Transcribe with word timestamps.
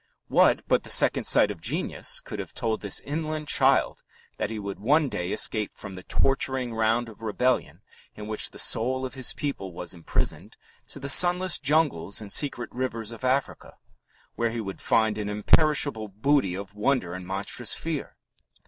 What 0.29 0.67
but 0.67 0.81
the 0.81 0.89
second 0.89 1.25
sight 1.25 1.51
of 1.51 1.61
genius 1.61 2.21
could 2.21 2.39
have 2.39 2.55
told 2.55 2.81
this 2.81 3.01
inland 3.01 3.47
child 3.47 4.01
that 4.37 4.49
he 4.49 4.57
would 4.57 4.79
one 4.79 5.09
day 5.09 5.31
escape 5.31 5.73
from 5.75 5.93
the 5.93 6.01
torturing 6.01 6.73
round 6.73 7.07
of 7.07 7.21
rebellion 7.21 7.83
in 8.15 8.25
which 8.25 8.49
the 8.49 8.57
soul 8.57 9.05
of 9.05 9.13
his 9.13 9.35
people 9.35 9.71
was 9.73 9.93
imprisoned 9.93 10.57
to 10.87 10.99
the 10.99 11.07
sunless 11.07 11.59
jungles 11.59 12.19
and 12.19 12.33
secret 12.33 12.71
rivers 12.73 13.11
of 13.11 13.23
Africa, 13.23 13.75
where 14.33 14.49
he 14.49 14.59
would 14.59 14.81
find 14.81 15.19
an 15.19 15.29
imperishable 15.29 16.07
booty 16.07 16.55
of 16.55 16.73
wonder 16.73 17.13
and 17.13 17.27
monstrous 17.27 17.75
fear? 17.75 18.15